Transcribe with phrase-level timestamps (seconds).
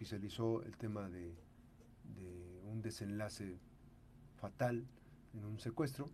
[0.00, 1.36] oficializó el tema de,
[2.72, 3.58] un desenlace
[4.36, 4.86] fatal
[5.34, 6.08] en un secuestro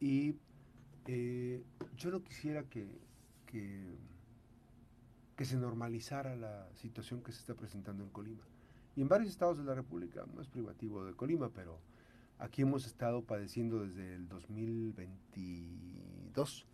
[0.00, 0.36] y
[1.06, 1.62] eh,
[1.94, 2.88] yo no quisiera que,
[3.44, 3.98] que,
[5.44, 8.44] se normalizara la situación que se está presentando en Colima.
[8.94, 11.80] Y en varios estados de la República, no es privativo de Colima, pero
[12.38, 16.66] aquí hemos estado padeciendo desde el 2022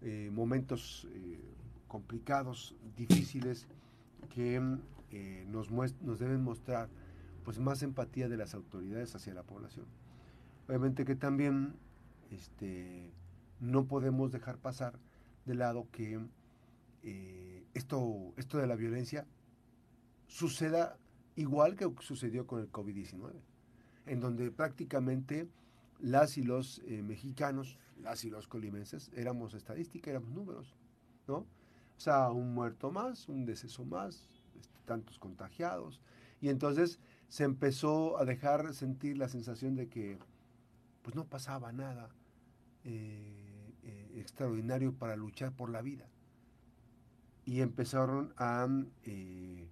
[0.00, 1.40] eh, momentos eh,
[1.88, 3.66] complicados, difíciles,
[4.30, 4.78] que
[5.12, 5.68] eh, nos,
[6.18, 6.88] deben mostrar
[7.44, 9.86] pues más empatía de las autoridades hacia la población.
[10.68, 11.74] Obviamente que también
[12.30, 13.12] este,
[13.60, 14.98] no podemos dejar pasar
[15.44, 16.20] de lado que
[17.02, 19.26] eh, esto, esto de la violencia
[20.26, 20.98] suceda
[21.36, 23.32] igual que sucedió con el COVID-19,
[24.06, 25.48] en donde prácticamente
[25.98, 30.74] las y los eh, mexicanos, las y los colimenses, éramos estadística, éramos números,
[31.28, 31.36] ¿no?
[31.96, 34.28] O sea, un muerto más, un deceso más,
[34.84, 36.00] tantos contagiados.
[36.40, 40.18] Y entonces se empezó a dejar sentir la sensación de que
[41.02, 42.10] pues no pasaba nada
[42.84, 46.08] eh, eh, extraordinario para luchar por la vida.
[47.44, 48.68] Y empezaron a
[49.04, 49.68] eh,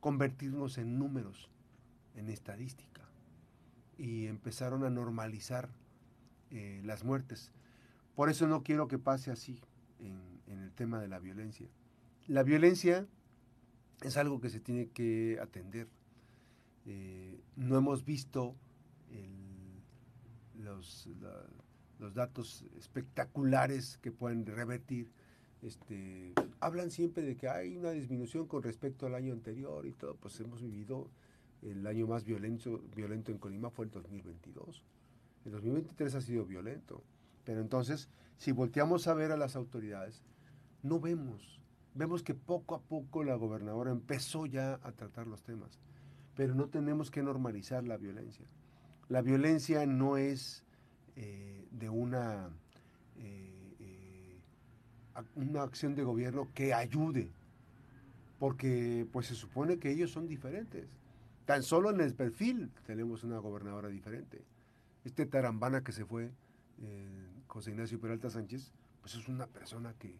[0.00, 1.50] convertirnos en números,
[2.14, 3.08] en estadística.
[3.96, 5.70] Y empezaron a normalizar
[6.82, 7.52] las muertes.
[8.16, 9.60] Por eso no quiero que pase así
[10.00, 11.68] en el tema de la violencia.
[12.26, 13.06] La violencia
[14.02, 15.88] es algo que se tiene que atender.
[16.86, 18.56] Eh, no hemos visto
[20.54, 21.08] los,
[21.98, 25.10] los, datos espectaculares que pueden revertir.
[25.62, 30.16] Este, hablan siempre de que hay una disminución con respecto al año anterior y todo,
[30.16, 31.10] pues hemos vivido
[31.62, 34.82] el año más violento, violento en Colima fue el 2022.
[35.44, 37.02] El 2023 ha sido violento.
[37.44, 40.22] Pero entonces, si volteamos a ver a las autoridades,
[40.82, 41.59] no vemos
[41.94, 45.78] vemos que poco a poco la gobernadora empezó ya a tratar los temas,
[46.36, 48.46] pero no tenemos que normalizar la violencia.
[49.08, 50.64] La violencia no es
[51.16, 52.48] eh, de una,
[53.16, 54.40] eh, eh,
[55.34, 57.30] una acción de gobierno que ayude,
[58.38, 60.88] porque pues se supone que ellos son diferentes.
[61.44, 64.44] Tan solo en el perfil tenemos una gobernadora diferente.
[65.04, 66.30] Este tarambana que se fue,
[67.48, 70.14] José Ignacio Peralta Sánchez, pues es una persona que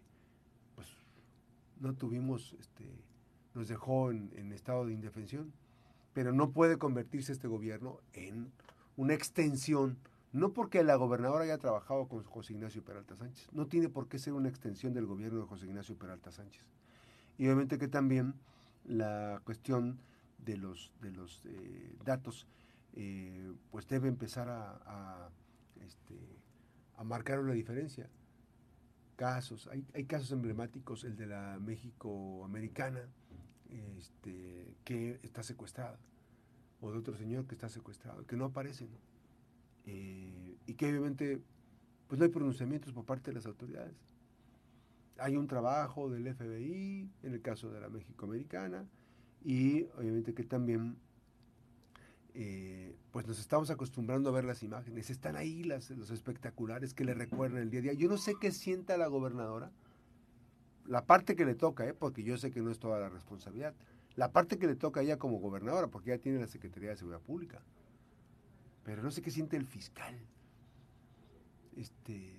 [1.80, 2.84] no tuvimos, este,
[3.54, 5.52] nos dejó en, estado de indefensión,
[6.12, 8.52] pero no puede convertirse este gobierno en
[8.96, 9.98] una extensión,
[10.32, 14.18] no porque la gobernadora haya trabajado con José Ignacio Peralta Sánchez, no tiene por qué
[14.18, 16.64] ser una extensión del gobierno de José Ignacio Peralta Sánchez.
[17.38, 18.34] Y obviamente que también
[18.84, 19.98] la cuestión
[20.38, 22.46] de los, de los eh, datos,
[22.94, 25.30] eh, pues debe empezar a, a,
[25.84, 26.18] este,
[26.96, 28.08] a marcar una diferencia
[29.20, 33.02] casos, hay, casos emblemáticos, el de la México americana,
[33.98, 35.98] este, que está secuestrada,
[36.80, 38.88] o de otro señor que está secuestrado, que no aparecen,
[39.84, 41.38] eh, y que obviamente
[42.08, 43.94] pues no hay pronunciamientos por parte de las autoridades.
[45.18, 48.88] Hay un trabajo del FBI en el caso de la México americana,
[49.44, 50.96] y obviamente que también
[52.34, 55.10] eh, pues nos estamos acostumbrando a ver las imágenes.
[55.10, 57.92] Están ahí las, los espectaculares que le recuerdan el día a día.
[57.94, 59.72] Yo no sé qué sienta la gobernadora.
[60.86, 61.94] La parte que le toca, ¿eh?
[61.94, 63.74] porque yo sé que no es toda la responsabilidad.
[64.16, 66.96] La parte que le toca a ella como gobernadora, porque ella tiene la Secretaría de
[66.96, 67.62] Seguridad Pública.
[68.84, 70.16] Pero no sé qué siente el fiscal.
[71.76, 72.34] Este,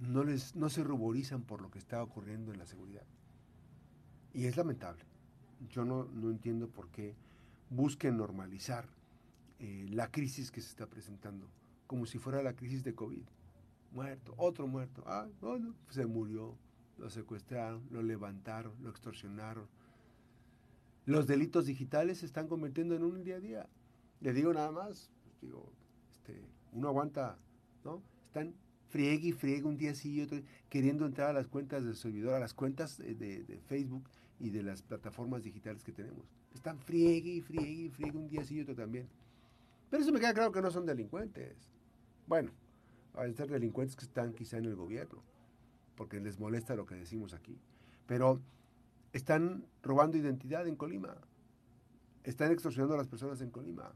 [0.00, 3.04] no, les, no se ruborizan por lo que está ocurriendo en la seguridad.
[4.32, 5.04] Y es lamentable.
[5.68, 7.14] Yo no, no entiendo por qué
[7.68, 8.88] busquen normalizar
[9.60, 11.46] eh, la crisis que se está presentando,
[11.86, 13.22] como si fuera la crisis de COVID.
[13.92, 15.02] Muerto, otro muerto.
[15.06, 16.56] Ah, bueno, se murió,
[16.96, 19.68] lo secuestraron, lo levantaron, lo extorsionaron.
[21.04, 23.68] Los delitos digitales se están convirtiendo en un día a día.
[24.20, 25.72] Le digo nada más, pues, digo,
[26.10, 26.40] este,
[26.72, 27.38] uno aguanta,
[27.84, 28.02] ¿no?
[28.28, 28.54] Están
[28.88, 32.34] friegue y friegue un día sí y otro, queriendo entrar a las cuentas del servidor,
[32.34, 36.24] a las cuentas de, de, Facebook y de las plataformas digitales que tenemos.
[36.54, 39.06] Están friegue y friegue y friegue un día sí y otro también.
[39.90, 41.68] Pero eso me queda claro que no son delincuentes.
[42.26, 42.52] Bueno,
[43.14, 45.22] a ser delincuentes que están quizá en el gobierno,
[45.96, 47.58] porque les molesta lo que decimos aquí.
[48.06, 48.40] Pero
[49.12, 51.16] están robando identidad en Colima,
[52.22, 53.92] están extorsionando a las personas en Colima.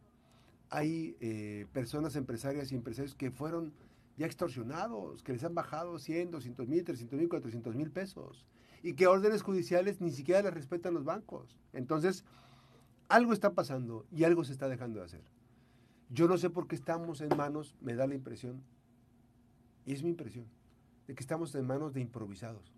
[0.71, 3.73] Hay eh, personas empresarias y empresarios que fueron
[4.17, 8.45] ya extorsionados, que les han bajado 100, 200 mil, 300 mil, 400 mil pesos,
[8.83, 11.59] y que órdenes judiciales ni siquiera les respetan los bancos.
[11.73, 12.25] Entonces,
[13.09, 15.25] algo está pasando y algo se está dejando de hacer.
[16.11, 18.63] Yo no sé por qué estamos en manos, me da la impresión,
[19.87, 20.47] y es mi impresión,
[21.07, 22.73] de que estamos en manos de improvisados.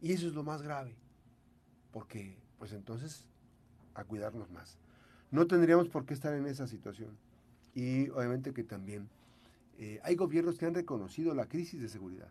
[0.00, 0.94] Y eso es lo más grave,
[1.92, 3.24] porque pues entonces
[3.94, 4.78] a cuidarnos más.
[5.30, 7.16] No tendríamos por qué estar en esa situación.
[7.74, 9.08] Y obviamente que también
[9.78, 12.30] eh, hay gobiernos que han reconocido la crisis de seguridad.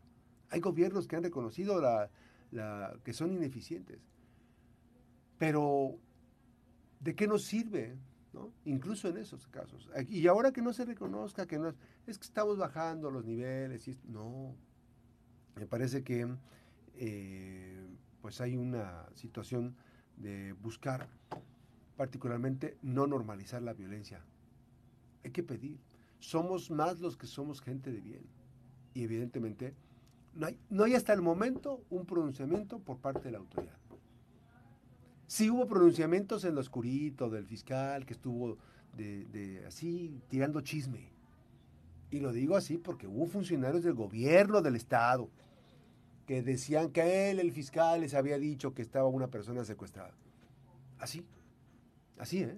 [0.49, 2.09] Hay gobiernos que han reconocido la,
[3.03, 3.99] que son ineficientes.
[5.37, 5.97] Pero,
[6.99, 7.97] ¿de qué nos sirve?
[8.65, 9.89] Incluso en esos casos.
[10.09, 11.73] Y ahora que no se reconozca, que no
[12.07, 13.87] es que estamos bajando los niveles.
[13.87, 14.55] Y no,
[15.55, 16.27] me parece que
[16.95, 17.87] eh,
[18.21, 19.75] pues hay una situación
[20.17, 21.07] de buscar
[21.95, 24.21] particularmente no normalizar la violencia.
[25.23, 25.79] Hay que pedir.
[26.19, 28.25] Somos más los que somos gente de bien.
[28.93, 29.75] Y evidentemente
[30.69, 33.77] no hay hasta el momento un pronunciamiento por parte de la autoridad.
[35.27, 38.57] Sí hubo pronunciamientos en lo oscurito del fiscal que estuvo
[38.95, 41.10] de, así tirando chisme.
[42.12, 45.30] Y lo digo así porque hubo funcionarios del gobierno del Estado
[46.27, 50.13] que decían que él, el fiscal, les había dicho que estaba una persona secuestrada.
[51.00, 51.25] Así,
[52.18, 52.57] así, ¿eh?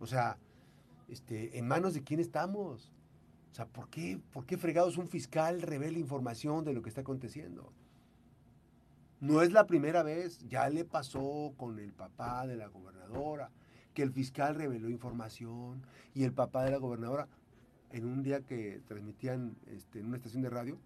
[0.00, 0.38] O sea,
[1.08, 2.90] este, ¿en manos de quién estamos?
[3.52, 7.02] O sea, ¿por qué, ¿por qué fregados un fiscal revela información de lo que está
[7.02, 7.72] aconteciendo?
[9.20, 13.50] No es la primera vez, ya le pasó con el papá de la gobernadora,
[13.94, 17.28] que el fiscal reveló información y el papá de la gobernadora,
[17.90, 20.80] en un día que transmitían este, en una estación de radio,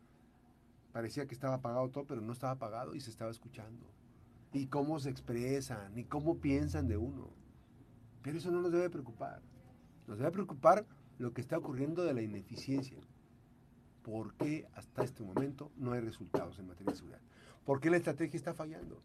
[0.93, 3.87] parecía que estaba apagado todo, pero no estaba apagado y se estaba escuchando.
[4.53, 7.31] Y cómo se expresan, y cómo piensan de uno.
[8.23, 9.41] Pero eso no nos debe preocupar.
[10.07, 10.87] Nos debe preocupar
[11.19, 12.99] lo que está ocurriendo de la ineficiencia.
[14.09, 17.21] ¿Por qué hasta este momento no hay resultados en materia de seguridad?
[17.67, 19.03] ¿Por qué la estrategia está fallando?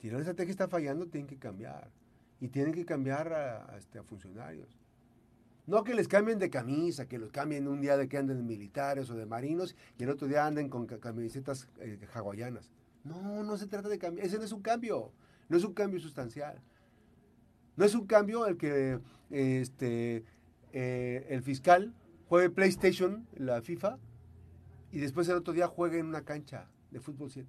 [0.00, 1.90] Si la estrategia está fallando, tienen que cambiar.
[2.40, 4.78] Y tienen que cambiar a, este, funcionarios.
[5.66, 8.42] No que les cambien de camisa, que los cambien un día de que anden de
[8.42, 12.70] militares o de marinos y el otro día anden con camisetas eh, hawaianas.
[13.04, 14.26] No, no se trata de cambiar.
[14.26, 15.12] Ese no es un cambio.
[15.50, 16.58] No es un cambio sustancial.
[17.76, 18.98] No es un cambio el que
[19.28, 20.24] este,
[20.72, 21.92] eh, el fiscal
[22.28, 23.98] juegue PlayStation, la FIFA,
[24.92, 27.48] y después el otro día juegue en una cancha de fútbol 7.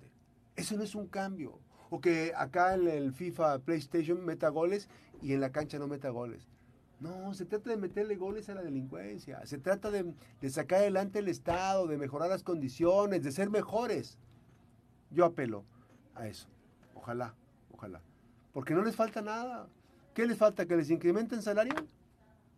[0.55, 1.59] Eso no es un cambio.
[1.89, 4.89] O que acá en el FIFA PlayStation meta goles
[5.21, 6.47] y en la cancha no meta goles.
[6.99, 9.45] No, se trata de meterle goles a la delincuencia.
[9.45, 14.17] Se trata de, de sacar adelante el Estado, de mejorar las condiciones, de ser mejores.
[15.09, 15.63] Yo apelo
[16.13, 16.47] a eso.
[16.93, 17.33] Ojalá,
[17.71, 18.01] ojalá.
[18.51, 19.67] Porque no les falta nada.
[20.13, 20.65] ¿Qué les falta?
[20.65, 21.73] ¿Que les incrementen salario?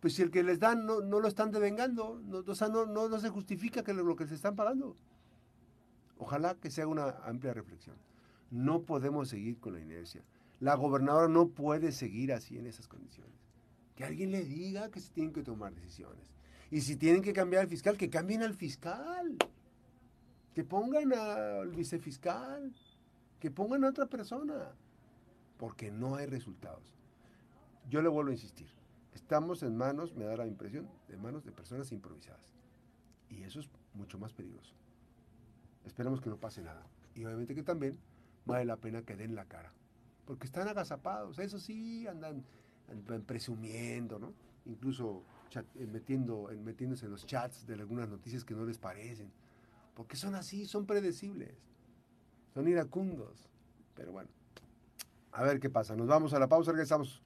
[0.02, 3.20] Pues si el que les dan no, lo están devengando, no, o sea, no, no,
[3.20, 4.96] se justifica que lo, que se están pagando.
[6.18, 7.94] Ojalá que sea una amplia reflexión.
[8.50, 10.24] No podemos seguir con la inercia.
[10.58, 13.36] La gobernadora no puede seguir así en esas condiciones.
[13.94, 16.32] Que alguien le diga que se tienen que tomar decisiones.
[16.72, 19.36] Y si tienen que cambiar al fiscal, que cambien al fiscal.
[20.52, 22.74] Que pongan al vicefiscal.
[23.38, 24.72] Que pongan a otra persona.
[25.58, 26.92] Porque no hay resultados.
[27.88, 28.81] Yo le vuelvo a insistir
[29.14, 32.54] Estamos en manos, me da la impresión, de manos de personas improvisadas.
[33.28, 34.74] Y eso es mucho más peligroso.
[35.84, 36.86] Esperemos que no pase nada.
[37.14, 37.98] Y obviamente que también
[38.44, 39.72] vale la pena que den la cara.
[40.24, 42.44] Porque están agazapados, eso sí, andan,
[43.26, 44.32] presumiendo, ¿no?
[44.64, 45.24] Incluso
[45.74, 49.30] eh, metiendo, metiéndose en los chats de algunas noticias que no les parecen.
[49.94, 51.54] Porque son así, son predecibles.
[52.54, 53.48] Son iracundos.
[53.94, 54.30] Pero bueno,
[55.32, 55.96] a ver qué pasa.
[55.96, 57.20] Nos vamos a la pausa, regresamos.